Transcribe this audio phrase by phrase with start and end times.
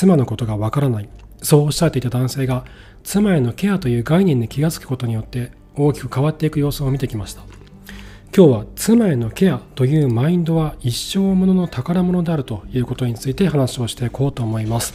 [0.00, 1.10] 妻のことがわからない。
[1.42, 2.64] そうおっしゃっていた男性が
[3.04, 7.42] 妻へのケアという概念に気がつくことによって大きく変わっていく様子を見てきました。
[8.34, 14.94] 今日は妻へのケアというマインドは一生ものの宝物であるということについて話をしていこうと思います。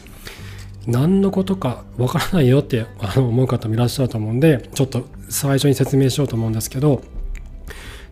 [0.88, 7.02] 何のことかわからないよって思う方もいらっしゃると思うんでちょっと最初に説明しようと思うんですけど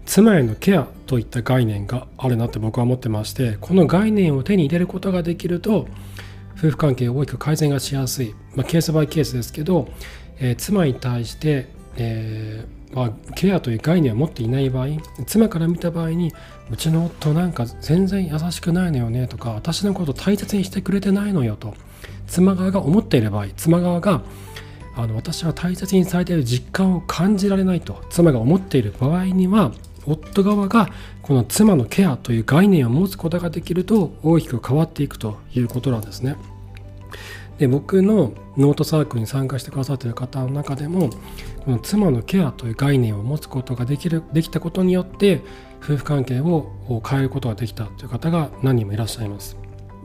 [0.05, 5.87] 妻へのケアといった概念があるなって僕は思ってましてこの概念を手に入れることができると
[6.63, 9.89] 夫婦関係を大きく改善がしやすい、まあ、ケースバイケースですけど、
[10.39, 11.67] えー、妻に対して、
[11.97, 14.87] えー、まあ、ケアという概念を持っていない場合
[15.25, 16.31] 妻から見た場合に
[16.71, 21.73] うちの夫なんか全然優しくないのよねとか私のこと大切にしてくれてないのよと
[22.27, 24.21] 妻側が思っている場合妻側が
[24.95, 29.71] あの私は大切にされている実感を感じられないと妻が思っている場合には
[30.05, 30.89] 夫側が
[31.21, 36.35] この妻のケアという概念を持つことができると大きく変わっていくということなんですね。
[37.57, 41.09] で僕のノートサークルに参加してくださってる方の中でも
[41.63, 45.41] この妻のケアという概念を持つことができるできたことによって
[45.81, 49.57] 夫婦関係を変えることができたという方が何人もいらっしゃいます。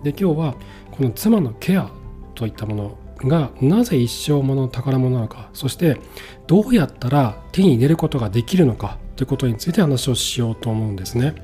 [0.03, 0.55] で今日は
[0.91, 1.91] この妻のケア
[2.35, 6.01] といったものがなぜ一生もの宝物なのかそして
[6.47, 11.35] どうやったら手に入れることができるのかということについて話をしようと思うんですね。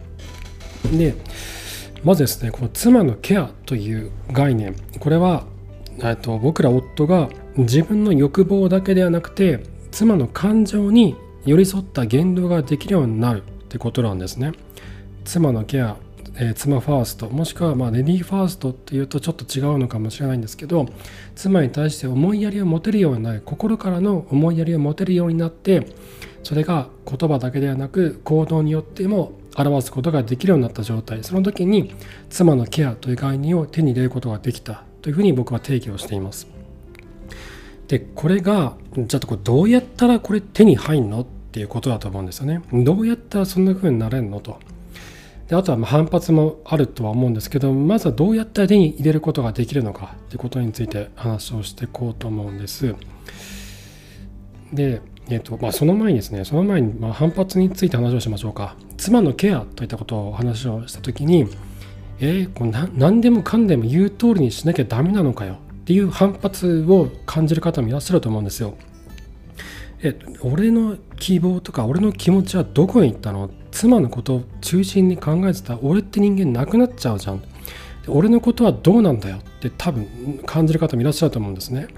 [0.92, 1.16] で
[2.04, 5.46] まずですねこの妻のケアという概念これは
[6.20, 14.52] と僕ら夫が自分の欲望だけではなくて妻の感情に寄り添った言動ができるようになるってことなんですね。
[15.24, 15.96] 妻のケア
[16.36, 20.86] えー、妻ファーストもしくはまあレディーファーストっていうとちょっと違うのかもしれないんですけど
[21.36, 25.86] 妻に対して思いやりを持てるようになる心からの思いやりを持てるようになって
[26.42, 31.94] それが言葉だけではなく行動によっても表すことができるようになった状態その時に
[32.30, 36.46] 妻のケアという概念を手に入れることができたというふうに僕は定義をしています。
[37.88, 42.62] でこれがじゃあどうやったらこれ手に入んのっていうことだと思うんですよね。
[42.72, 44.58] どうやったらそんな風になれんのと。
[45.46, 52.94] であとはま反発もあるとは思うんですけどまずはどうやったら手に入れることができるのかということについて話をしていこうと思うんです。
[54.72, 58.74] で、えーとまあ、その前にですねその前にま反発について話をしましょうか。
[58.96, 61.46] 妻のケアといったことを話をした時に
[62.20, 65.58] えー、こな何でもかんでも言う通りにしなきゃダメなのかよ。
[65.82, 68.74] っていう反発を感じる方もいらっしゃると思うんですよ。
[70.02, 73.50] え俺の希望とか俺の気持ちはどこに行ったの？
[73.70, 77.42] 妻のことを中心に考えてた俺って人間なくなっちゃうじゃん。
[78.06, 79.36] 俺のことはどうなんだよ？
[79.36, 81.88] って多分感じる方もいらっしゃると思うんですね。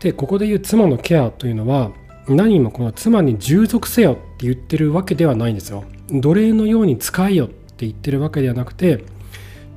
[0.00, 1.92] でここで言う妻のケアというのは
[2.28, 5.84] 何もこの妻に従属せよって言ってるわけではないんですよ。
[6.10, 9.04] 奴隷のように使えよって言ってるわけではなくて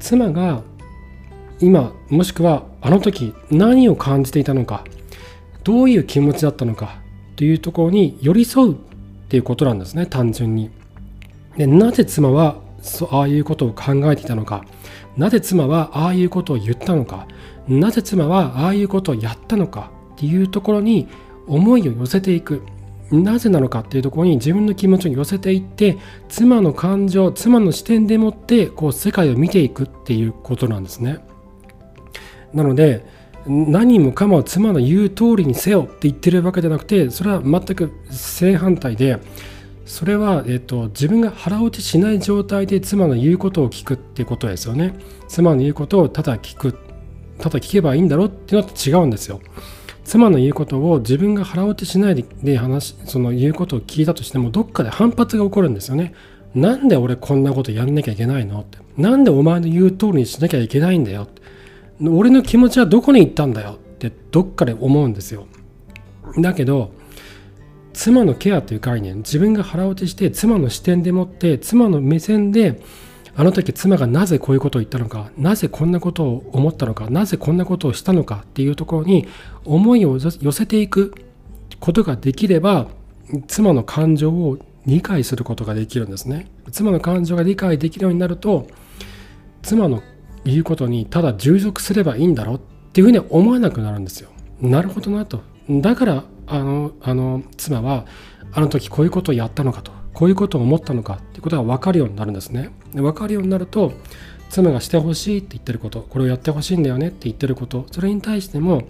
[0.06, 0.62] 妻が
[1.60, 4.84] 今もしくはあの時何を感じていたのか
[5.64, 7.02] どういう気持ちだったのか
[7.36, 8.76] というところに寄り添うっ
[9.30, 10.70] ていうことなんですね単純に。
[11.58, 14.64] でなぜ妻はそうああいうことを考えていたのか
[15.18, 17.28] なぜ妻はああいうことを言ったのか
[17.68, 21.08] なぜ妻はああいうことをやったのかっていうところに
[21.48, 22.62] 思いを寄せていく
[23.24, 25.98] なぜなのかっていうところに自分の気持ちを寄せていって
[26.30, 31.20] 妻の感情妻の視点でもってこう世界を見ていくっていうことなんですね。
[32.54, 33.06] なので
[33.48, 39.20] 何もかも妻の言う通りにせよって言ってるわけじゃなくてそれは全く正反対で
[39.86, 44.96] それは、えっと、自分が腹落ちしない状態で妻の言うことを聞くっていうことですよね。
[45.28, 46.76] 妻の言うことをただ聞く
[47.38, 49.42] ただ聞けばいいんだろうっていうのと違うんですよ。
[50.06, 56.14] 妻の言うことを自分が腹落ちしないで話その言うことを聞いたとしてもどっかで反発が起こるんですよね。
[56.54, 58.78] なんで俺こんなことやんなきゃいけないのって。
[58.98, 61.42] なんでお前の言う通りにしなきゃいけないんだよって。
[62.08, 65.48] 俺の気持ちはどこに行ったんだよってどっかで思うんですよ。
[66.38, 66.92] だけど
[67.94, 72.80] 妻のケアという概念自分が腹落ちして妻の視点でもって妻の目線で
[73.38, 79.28] あの時妻がなぜこういうことを言ったのかなぜこんなことを思ったのかなぜこんなことをしたのかっていうところに
[79.66, 81.14] 思いを寄せていく
[81.80, 82.88] ことができれば
[83.48, 86.48] 妻の感情を理解することができるんですね。
[86.72, 88.68] 妻の感情が理解できるようになると
[89.64, 90.04] 妻の
[90.46, 92.60] 言うことにただ従属すればいいんだろうっ
[92.94, 94.30] ていうふうに思わなくなるんですよ。
[94.62, 95.42] なるほどなと。
[95.70, 98.06] だからあのあの妻は
[98.54, 99.92] あの時こういうことをやったのかと。
[100.16, 102.72] こういうことを思ったのかっていうことが分かるようになるんですね。
[102.94, 103.92] で分かるようになると
[104.50, 108.84] 妻がしてほしいって言ってることこれをやってほしいんだよねって言ってることそれに対しても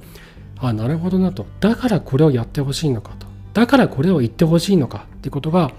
[0.60, 1.48] あなるほどなと。
[1.60, 3.26] だからこれをやってほしいのかと。
[3.54, 5.72] だからこれを言ってほしいのかっていうことが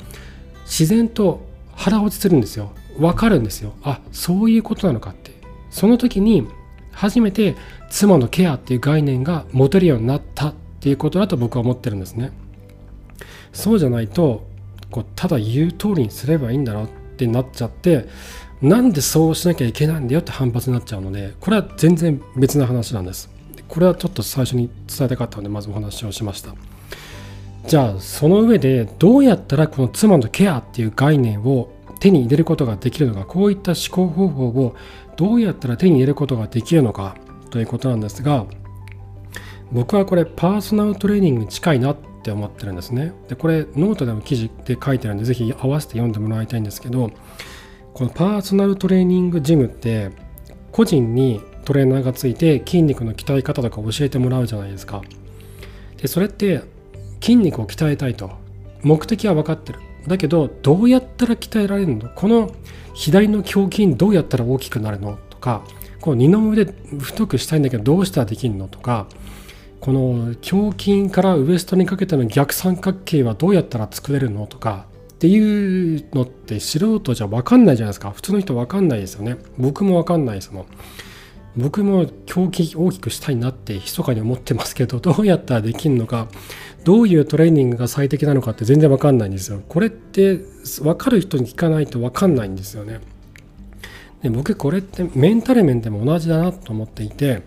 [0.64, 2.72] 自然と腹落ちするんですよ。
[2.98, 3.74] 分かるんですよ。
[3.84, 5.30] あそういうことなのかって。
[5.70, 6.48] その時に
[6.90, 7.54] 初めて
[7.90, 12.32] 妻のケアっていう概念が持てるようになったっていうことだと僕は思ってるんですね。
[13.52, 14.55] そうじゃないと
[14.90, 18.08] こうただ言う通りにすればいいんだろうってなっちゃって
[18.62, 23.30] なんでそうしなきゃいけないんだよって反発になっちゃうのでこれは全然別な話なんです。
[23.68, 26.54] これはちょっと最初に伝えたかったのでまずお話をしました。
[27.66, 34.76] じゃあその上でどうやったらこの妻のケアっていう概念を手に入れることができるのかこういった思考方法を
[35.16, 37.16] どうやったら手に入れることができるのか
[37.50, 38.46] ということなんですが
[39.72, 41.96] 僕はこれパーソナルトレーニングに近いなっ
[42.26, 43.12] って思ってるんですね。
[43.28, 47.12] でこれノートでも記事で書いてるんでぜひ合わせて読んでもらいたいんですけど
[47.94, 50.10] このパーソナルトレーニングジムって
[50.72, 55.02] 個人にトレーナーがついて筋肉の鍛え方とか教えてもらうじゃないですか。
[55.98, 56.62] でそれって
[57.20, 58.32] 筋肉を鍛えたいと。
[58.82, 59.78] 目的は分かってる。
[60.08, 62.08] だけどどうやったら鍛えられるの？
[62.08, 62.50] この
[62.92, 65.16] 左の胸筋どうやったら大きくなるの？
[65.30, 65.62] とか
[66.00, 66.64] この二の腕
[66.98, 68.66] 太くしたいんだけどどうしたらできるの？
[68.66, 69.06] とか
[69.86, 80.66] この胸筋からウエストにかけての逆三角形はどうやったら作れるのとかっていうのって素人じゃ分かんないじゃないですか普通の人分かんないですよね僕も分かんないですもん
[81.56, 86.26] 僕も胸筋大きくしたいなって密かに思ってますけどどうやったらできるのか
[86.82, 89.60] どういうトレーニングが最適なのかって全然わかんないんですよ。
[89.68, 90.40] これって
[90.80, 93.00] 分かる人に聞かないと分かんないんですよね。
[94.22, 97.42] で僕これってメンタル面でも同じだなと思っていて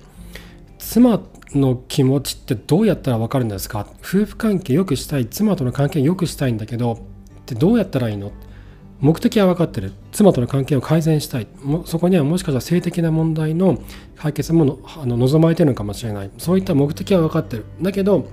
[0.77, 1.21] 妻
[1.53, 3.87] の気持ちってどうやったら分かるんですか？
[4.01, 6.97] 夫婦関係良くしたい妻との関係良くしたいんだけどっ
[7.45, 8.31] てどうやったらいいの？
[8.99, 9.93] 目的は分かってる。
[10.11, 11.47] 妻との関係を改善したい。
[11.85, 13.81] そこにはもしかしたら性的な問題の
[14.17, 16.31] 解決もあの望まれてるのかもしれない。
[16.37, 17.65] そういった目的は分かってる。
[17.81, 18.27] だけど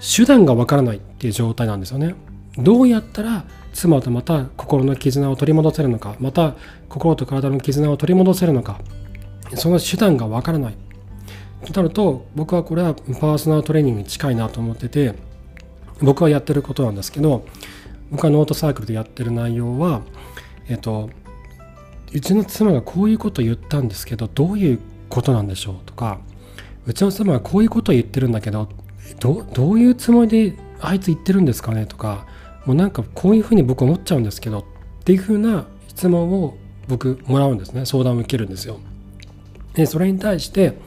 [0.00, 2.14] 手段がわからないっていう状態なんですよね。
[2.56, 3.44] どうやったら
[3.74, 6.56] 妻とまた心の絆を取り戻せるのかまた
[6.88, 8.80] 心と体の絆を取り戻せるのか。
[9.54, 10.76] その手段がわからない。
[11.66, 15.14] となると僕はこれはパーソナルトレーニングに近いなと思ってて
[16.00, 17.44] 僕はやってることなんですけど
[18.10, 20.02] 僕はノートサークルでやってる内容は
[20.68, 21.10] えっと
[22.12, 24.78] うちの妻がこういうこと言ったんですけどどういう
[25.08, 26.20] ことなんでしょうとか
[26.86, 28.68] うちの妻がこういうことを言ってるんだけど
[29.20, 32.26] どどういうつもりであいつ言ってるんですかねとか
[32.64, 34.64] もうなんかこういうふうに僕思っちゃうんですけどっ
[35.04, 36.56] ていうふうな質問を
[36.86, 38.78] 僕もらうんですね相談を受けるんですよ。
[39.74, 40.78] でそれに対して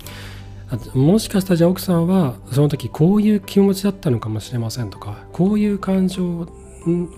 [0.94, 6.48] もしかしたらじゃあ奥さんはその時こういう気持ちだったのかもしれませんとかこういう感情を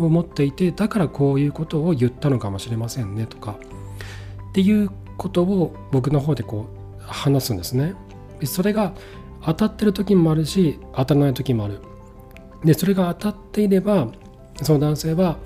[0.10, 3.58] 持っていてだからこういうことを言ったのかもしれませんねとか
[4.50, 6.68] っていうことを僕の方でこ
[7.00, 7.96] う話すんですね。
[8.46, 8.94] それが
[9.46, 11.80] 当たってる時もあるし当たらない時もある。
[12.64, 14.08] でそれが当たっていれば
[14.62, 15.38] その男性は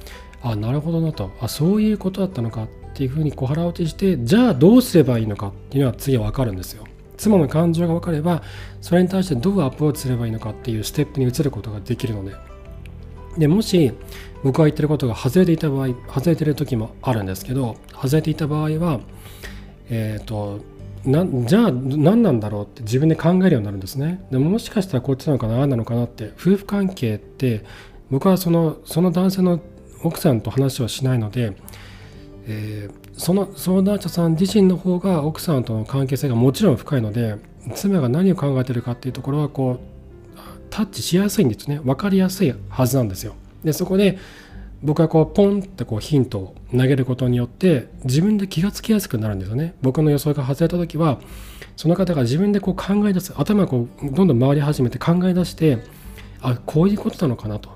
[0.41, 1.31] あなるほどなと。
[1.41, 6.86] あそういうことだったのかっていうふうに小腹落ちしてじゃあどうすればいいのかっていうのは次は分かるんですよ。
[7.17, 8.41] 妻の感情が分かれば
[8.81, 12.35] それに対してどうアプローチすればいいのかっていうステップに移ることができるので。
[13.37, 13.93] でもし
[14.43, 18.99] 僕が言ってることが外れていた場合外れてる時もあるんですけど外れていた場合は
[19.89, 20.59] えっ、ー、と
[21.05, 24.25] なじゃあ何なんだろうって自分で考えるようになるんですね。
[24.31, 27.63] でももしかしたらこっちなのかなあなのかなって夫婦関係って
[28.09, 29.61] 僕はそのその男性の
[30.03, 31.53] 奥さんと話はしないので、
[32.47, 37.37] えー、その相談者さん自身の方が奥さんとの関係性がもちろん深いので
[37.75, 39.79] 妻が何を考えてるかっていうところはこう
[40.69, 44.17] タッチしやすいんですね分かりやすいはずなんですよでそこで
[44.83, 49.73] 僕はこうポンってこうヒントを投げることによって自分で気がつきやすくなるんですよね。
[49.81, 51.19] 僕の予想が外れた時は
[51.75, 55.79] その方が自分でこう考え出す頭がこうどんどん回り始めて考え出して
[56.41, 57.75] あこういうことなのかなと。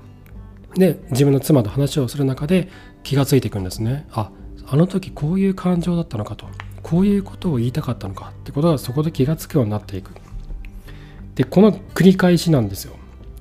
[0.76, 2.68] で自分の妻と話をする中で
[3.02, 4.06] 気がついていくんですね。
[4.12, 4.30] あ
[4.72, 6.46] あの時こういう感情だったのかと
[6.82, 10.12] こういうことを言いたかったのかってことがそこで気がつくようになっていく。
[11.34, 12.96] でこの繰り返しなんですよ。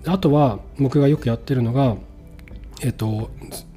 [0.06, 1.96] あとは僕がよくやってるのが
[2.82, 3.32] えっと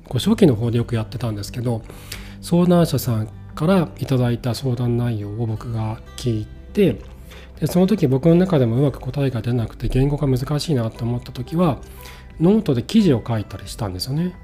[0.09, 1.83] ご初期の方でよくやってたんですけど
[2.41, 6.99] 相談者さんからいただいた相談内容を僕が聞いて
[7.61, 11.79] でその時僕の中でもうまく答えが出なくて言語が難しいなと思った時は
[12.41, 14.35] ノートで記事を書いたりしたんですよね。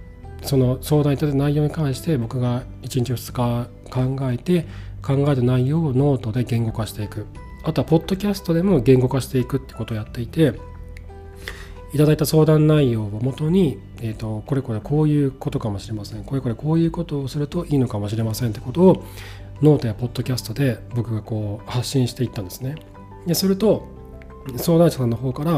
[0.43, 4.67] その相談いただいた内容に関して僕が1日2日考えて
[5.03, 7.27] 考えた内容をノートで言語化していく。
[7.63, 10.55] あとはポッドキャストでも言語化していくってことをやっていて
[11.93, 16.25] いただいた相談内容をもとに、えーと、これこれこういうことかもしれません。
[16.25, 19.05] これこれこういうことをするといいのかもしれませんってことを
[19.61, 22.77] ノートやポッドキャストで僕がこう発信していったんですね。
[23.27, 23.89] ですると
[24.57, 25.57] 相談者さんの方から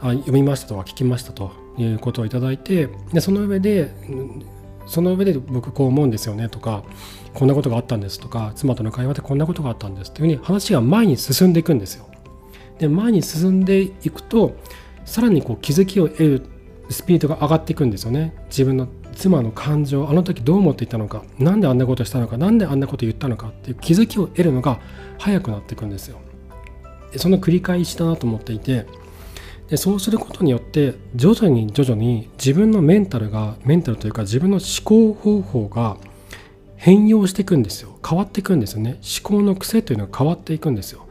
[0.00, 1.61] あ読みましたとか聞きましたと。
[1.78, 3.94] いうことをいただいてでその上で
[4.86, 6.84] その上で僕こう思うんですよねとか
[7.34, 12.06] こんなことがあったんですとか妻との会話でこんなことがあったんですというふうに話が前に進んでいくんですよ。
[12.78, 14.56] で前に進んでいくと
[15.04, 16.42] さらにこう気づきを得る
[16.90, 18.34] スピードが上がっていくんですよね。
[18.46, 24.80] 自分の妻の感情あの時どう思っていたのか何であんなことしたのか何であんなこと言ったのかっていう気づきを得るのが
[25.18, 26.18] 早くなっていくんですよ。
[27.12, 28.86] でその繰り返しだなと思っていて
[29.72, 35.96] でそうすることによって徐々に徐々に自分のメンタルがメンタルというか自分の思考方法が
[36.76, 37.98] 変容していくんですよ。
[38.06, 39.00] 変わっていくんですよね。
[39.00, 41.06] 思考の癖というのが変わっていくんですよ。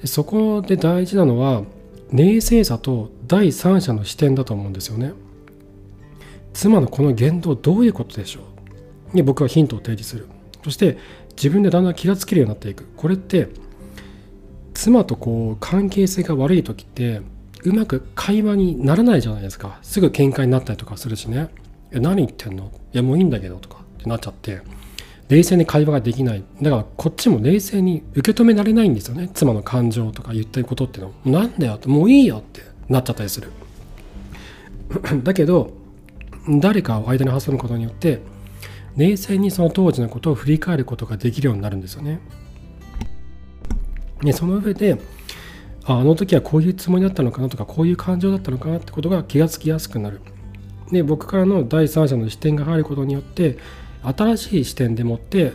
[0.00, 1.62] でそこで大事なのは
[2.10, 5.12] 冷静さと第三者の視点だと思うんですよね。
[6.54, 8.40] 妻のこの言動どういうことでしょ
[9.12, 9.14] う。
[9.14, 10.26] に僕はヒントを提示する。
[10.64, 10.98] そして
[11.36, 12.84] 自分でだんだん気がつけるようになっていく。
[12.96, 13.46] これって
[14.74, 17.22] 妻とこう関係性が悪い時って
[17.64, 19.78] うまく会話にならないじゃないですか。
[19.82, 21.48] すぐ喧嘩になったりとかするしね。
[21.90, 22.70] え何言ってんの？
[22.92, 23.84] いやもういいんだけどとか。
[23.98, 24.60] ってなっちゃって。
[25.28, 26.44] 冷静に会話ができない。
[26.62, 29.30] だからこっちも冷静に受け止められないんですよね。
[29.34, 31.40] 妻の感情とか言ってることっていうの。
[31.40, 31.88] なんだよって。
[31.88, 32.76] もういいよって。
[32.88, 33.50] なっちゃったりする。
[35.24, 35.72] だけど
[36.60, 38.20] 誰かを間に挟むことによって
[38.96, 42.20] 冷静にその当時のことを振り返ることができるようになるんですよね。
[44.22, 44.98] でその上で
[45.88, 50.20] あの時はこういうつもりだったのかなとかこういう感情だったのかなってことが気がつきやすくなる
[50.90, 53.58] で僕からの第三者の視点が入ることによって
[54.02, 55.52] 新しい視点でもって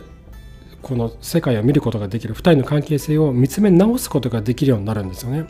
[0.82, 5.46] この世界を見ることができる2人の関係性を見つめ直すことができるようになるんですよね。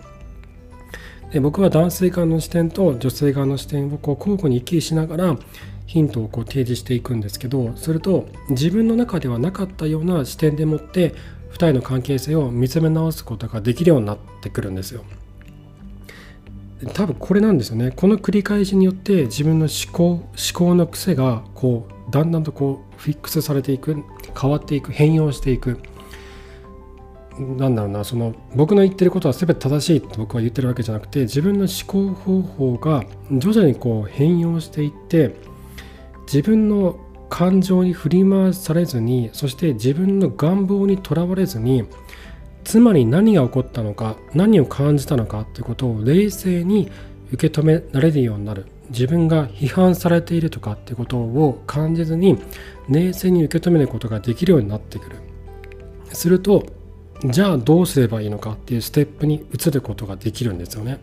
[1.32, 5.38] で僕は男性側の視点と女性側の視点をこう交互に行き来しながら
[5.86, 11.14] ヒントをこう提示していくんですけどすると自分の中ではなかったような視点でもって
[11.52, 15.04] 2人の関係性を見つめ直すことができるようになってくるんですよ。
[16.94, 24.02] 多分これなんですよねこの繰り返しによって自分の思考思考の癖がこうだんだんとこうフィックスされていく
[24.38, 25.78] 変わっていく変容していく
[27.38, 35.36] なんだろうなその僕の言ってることは全て正しいと僕は言ってるわけじゃなくて自分の思考方法が徐々にこう変容していって
[36.26, 36.98] 自分の
[37.32, 41.88] 感情に振り回されずにそして自分の願望にとらわれずに
[42.62, 46.92] つまり何が起こったのか何を感じたのかっていうことを冷静に
[47.32, 48.66] 受け止められるようになる。
[48.90, 52.38] 自分が批判されているとかってことを感じずに
[52.90, 55.16] 冷静に受け止めることができるようになってくる。
[56.12, 56.66] すると
[57.24, 61.00] じゃあどうすればいいのかっていうステップに移ることができるんですよね。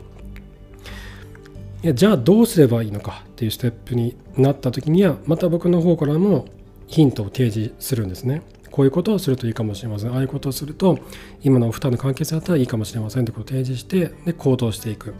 [1.81, 6.45] いやじゃあどうすればいいのかっていうステップになった時にはまた僕の方からも
[6.87, 8.41] ヒントを提示するんですね。
[8.69, 10.11] こういうことをするといいかもしれません。
[10.13, 10.99] ああいうことをすると
[11.41, 15.13] 今のお二人の関係性だったらいいかもしれませんってことを提示してで行動していく。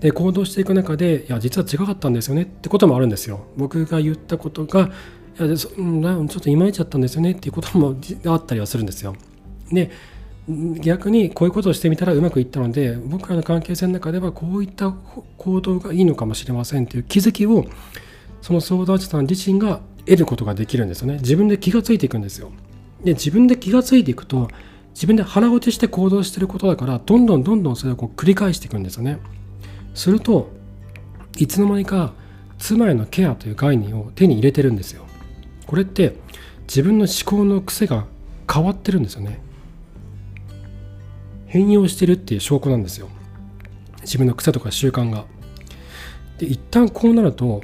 [0.00, 2.42] で行動していく中でいや実は違かったんですよね。
[2.42, 3.46] ってこともあるんですよ。
[3.56, 4.90] 僕が言ったことが
[5.40, 7.32] いやちょっといまいちだったんですよね。
[7.32, 9.16] っていうこともあったりはするんですよ。
[9.72, 9.90] で
[10.48, 14.94] 逆にこういうことをしてみたらうまくいったので僕らの関係性の中ではこういった
[15.38, 17.66] 行動がいいのかもしれませんっていう気づきを
[18.42, 21.14] その相談者さん自身が得ることができるんですよね。
[21.14, 22.52] 自分で気がついていくんですよ。
[23.02, 24.48] で自分で気がついていくと
[24.94, 29.18] 自分で腹落ちして行動してることだからどんどんどんどんそれをこう繰り返していくんですよね。
[29.94, 30.50] すると
[31.38, 32.12] いつの間にか
[32.58, 35.06] 妻へのケアという概念を手に入れてるんですよ。
[35.66, 36.14] これって
[36.68, 38.06] 自分の思考の癖が
[38.50, 39.40] 変わってるんですよね。
[41.46, 43.08] 変容してるっていう証拠なんですよ。
[44.02, 45.24] 自分の癖とか習慣が。
[46.38, 47.62] で一旦こうなると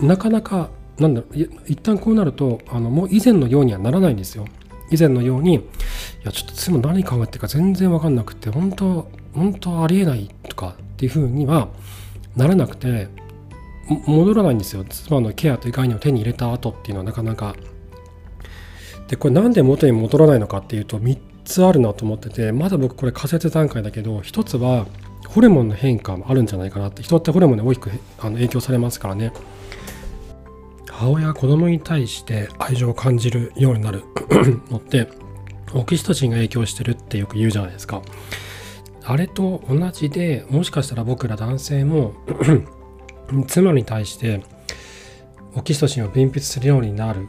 [0.00, 4.46] なかなかなんだろう一旦こうなるとあのもう以前のようにはならないんですよ。
[4.90, 5.60] 以前のようにい
[6.24, 11.68] やちょっと妻何考えてるか全然分かんなくて本当本当ありえないとかっていうふうには
[12.36, 13.08] ならなくて
[14.06, 14.84] 戻らないんですよ。
[14.84, 17.56] 妻のケアという概念を手に入れた後っていうのはなかなか。
[19.08, 24.86] でこれなんで元に戻らないのかっていうと3つあるなと思っててまだ僕これ仮説段階だけど1つは
[25.28, 29.32] ホルモンの変化もあるんじゃないかなって人ってホルモンで大きくあの影響されますからね。
[30.88, 34.04] 母親子供に対して愛情を感じるようになる
[34.70, 35.08] のって
[35.74, 38.02] オキシトシンが影響してるってよく言うじゃないですか。
[39.04, 42.12] あれと同じでもしかしたら僕ら男性も
[43.48, 44.42] 妻に対して
[45.56, 47.28] オキシトシンを分泌するようになる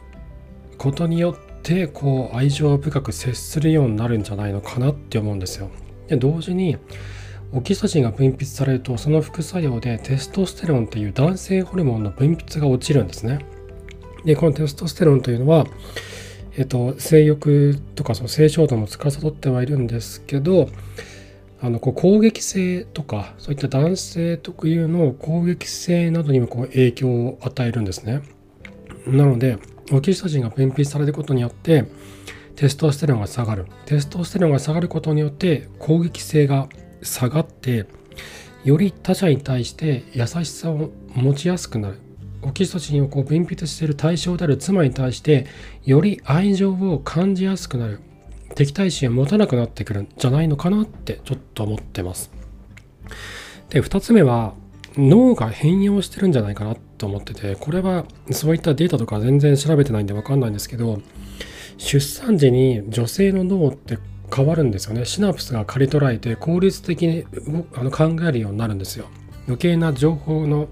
[0.78, 5.70] ことによってこう愛情深く接するようになるんじゃないのかなって思うんですよ。
[6.06, 6.76] で同時に
[7.52, 13.38] オキシトシンが分泌されるとその副作用でテストステロンという男性ホルモンの分泌が落ちるんですね。
[14.24, 15.66] でこのテストステロンというのは、
[16.56, 20.68] えっと、性欲とかその性衝動も司ってはいるんですけど
[21.60, 28.22] あのこう攻撃性とかそういった男性特有の攻撃性などにもこう影響を与えるんですね。
[29.06, 29.58] なので
[29.92, 31.84] オキシトシンが分泌されることによって
[32.56, 33.66] テストステロンが下がる。
[33.86, 36.68] テストステロンが下がることによって攻撃性が
[37.02, 37.86] 下がって
[38.64, 41.98] より他者に対して優しさを持ちやすくなる。
[42.42, 45.46] オキシトシンをこう分泌している対象である妻に対して
[45.84, 48.00] より愛情を感じやすくなる。
[48.54, 52.30] 敵対心を持たなくなってくるんじゃないのかなってちょっと思ってます。
[53.70, 54.54] で2つ目は
[54.96, 61.00] 脳が変容してるんじゃないかなと思っててこれはそういったデータとか全然調べてないんで分かんないんですけど
[61.76, 63.98] 出産時に女性の脳って
[64.34, 65.04] 変わるんですよね。
[65.04, 67.24] シナプスが刈り取られて効率的に
[67.74, 69.06] あの考えるようになるんですよ。
[69.46, 70.68] 余計な情報の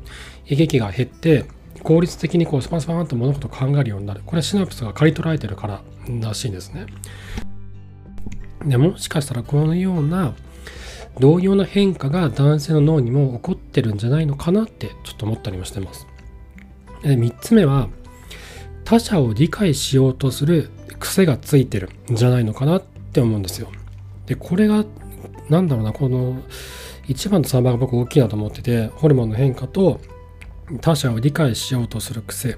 [0.47, 1.45] 悲劇が減って
[1.83, 4.23] 効率的にこうスパスパンと物事を考えるようになる。
[4.25, 5.83] これシナプスが刈り取られてるから
[6.21, 6.87] らしいんですね。
[8.64, 10.35] でもしかしたらこのような
[11.19, 16.07] 同様な変化が男性の脳にも起こってるんじゃないのかなってちょっと思ったりもしてます。
[17.02, 17.88] 3つ目は
[18.85, 23.68] 他者を理解しようとする癖がついてるんじゃないのかなって思うんですよ。
[24.26, 24.85] でこれが
[25.49, 26.40] 何だろうなこの
[27.09, 30.00] 1番と3番が僕大きいなと思っててホルモンの変化と
[30.80, 32.54] 他者を理解しようとする癖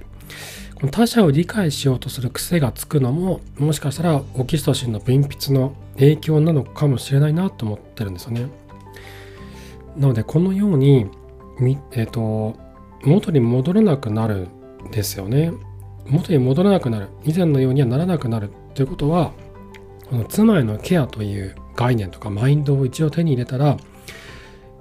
[0.74, 8.48] この他者を理解しようとする癖がつくのももしかしたらオキシトシンの分泌の影響なのかもしれないなと思ってるんですよね。
[9.96, 11.06] なのでこのように
[11.92, 12.56] えっ、ー、と
[13.04, 14.48] 元に戻らなくなる
[14.88, 15.52] んですよね。
[16.06, 19.32] 元に戻らなくなる以前のようにはならなくなるということは
[20.10, 23.76] この妻へのケアという概念とかマインドを一度手に入れたら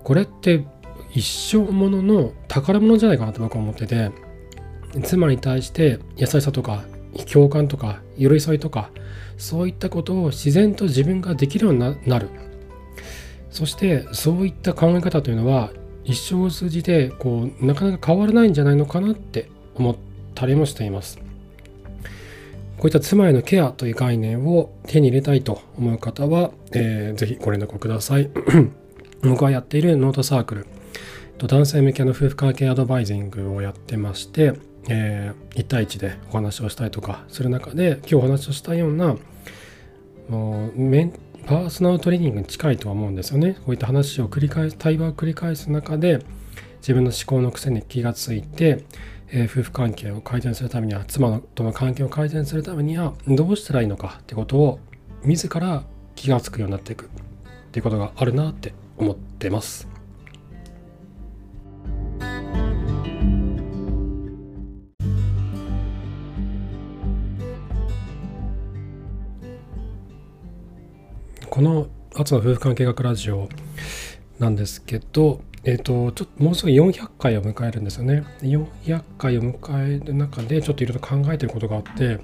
[0.04, 0.66] これって
[1.12, 4.12] 一生ものの宝物じゃないかなと僕は思ってて
[5.04, 6.84] 妻に対して優しさとか
[7.32, 8.90] 共感とか寄り添いとか
[9.38, 12.30] そういったことを自然と自分ができるようになる
[13.50, 15.72] そしてそういった考え方というのは
[16.06, 19.96] 一生を通じてこうなかなか変わらないんじゃないのかなって思っ
[20.36, 21.18] たりもしています。
[22.78, 28.30] こういった妻へのケアという概念を手に入れたいと思う方は、えー、ぜひご連絡をください。
[29.24, 30.68] 僕はやっているノートサークル
[31.38, 34.54] 男性向けの夫婦関係アドバイジングをやってまして
[34.90, 39.16] えー、1対1でお話をしたりとかする中で今日お話をしたような
[40.30, 41.14] もうメン
[41.46, 43.54] パーソナルトレーニングに近いとは思うんですよね。
[43.54, 46.24] こういった話を繰り返す対話を繰り返す中で
[46.78, 48.86] 自分の思考の癖に気がついて、
[49.30, 54.80] えー、夫婦関係を改善するためには妻との関係を改善するためにはどうしたらいいのかってことを
[55.24, 55.84] 自ら
[56.16, 57.08] 気がつくようになっていくっ
[57.72, 59.88] ていうことがあるなって思ってます。
[71.54, 71.86] この
[72.18, 73.48] 「アツの夫婦関係学ラジオ」
[74.42, 78.24] なんですけど、えっ、ー、と、ちょっともうすぐ400回を迎えるんですよね。
[78.42, 82.20] 400回を迎える中で、ちょっといろいろ考えてることがあって、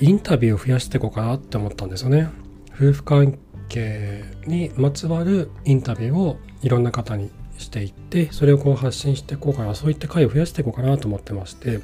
[0.00, 2.28] インタビューを増やしていこうかなって思ったんですよね。
[2.76, 3.36] 夫婦関
[3.68, 11.80] 係にまつわるインタビューをいろんな方にしていって、それをこう発信していこうかな、そういった回を増やしていこうかなと思ってまして、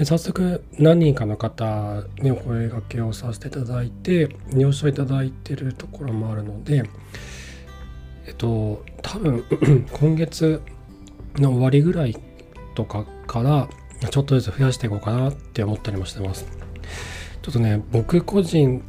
[0.00, 6.84] で早速何人かの方にお声がけをさせていただいて了承いただいてるところもあるので
[8.26, 9.44] えっと多分
[9.92, 10.62] 今月
[11.36, 12.16] の終わりぐらい
[12.74, 13.68] とかから
[14.08, 16.46] ちょっとずつ増やしていこうかなって思ったりもしてます。
[17.42, 18.82] ちょっとね僕個人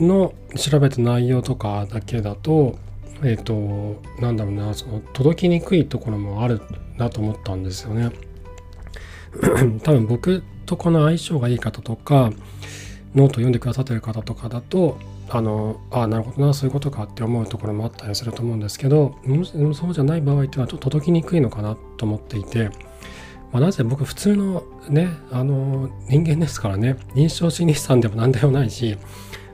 [0.00, 2.78] の調べた内容とかだけだと
[3.22, 6.62] えっ、となんだろうなその届きにくいところもある
[6.96, 8.12] なと思ったんですよね。
[9.84, 12.32] 多分僕とこの相性がいい方とか
[13.14, 14.98] ノート読んでくださってる方とかだと
[15.28, 19.16] あのあなるほどなそういうことかって思うところもあったりすると思うんですけど
[19.72, 22.70] そうじゃない場合っていうのはちょっと届きにくいのかなと思っていて、
[23.52, 28.98] まあ、なぜ僕普通のねあの人間ですからね認証心理師さんでも何でもないし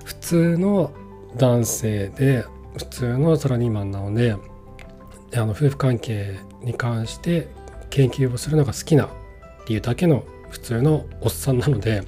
[0.04, 0.92] 普通の
[1.36, 2.44] 男性で
[2.76, 4.36] 普通のサラリーマンなので
[5.34, 7.48] あの夫婦関係に関して
[7.90, 9.08] 研究をするのが好きなっ
[9.66, 12.02] ていうだけの普通のおっさんなので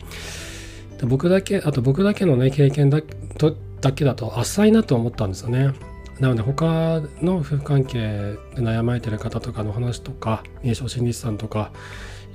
[0.98, 3.00] で僕だけあと僕だけのね経験だ
[3.38, 5.72] とだけだと浅いなと思ったんですよね。
[6.20, 11.72] なので他の夫婦関係で悩まれてる方とかの話とか認証心理師さんとか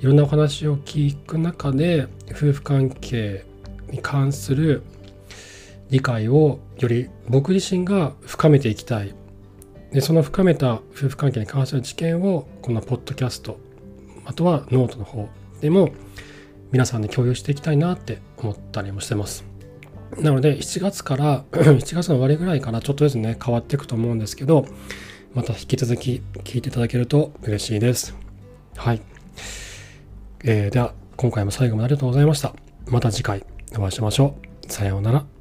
[0.00, 3.46] いろんなお話を聞く中で夫婦関係
[3.90, 4.82] に関する
[5.90, 9.14] 理解をより僕自身が深めていきたい。
[9.92, 13.58] でその深めた夫婦関係に関する知見をこのポッドキャスト
[14.26, 15.90] あとはノートの方でも
[16.70, 19.44] 皆さんで共有していきたいなって思ったりもしてます。
[20.18, 24.66] なので7月から 7月の終わりぐらいからちょっとずつね変わっていくと思うんですけど
[25.34, 28.14] また引き続き聞いていただけると嬉しいです。
[28.76, 29.02] はい。
[30.44, 32.54] えー、では今回も最後までありがとうございました。
[32.86, 33.44] また次回
[33.76, 34.72] お会いしましょう。
[34.72, 35.37] さようなら。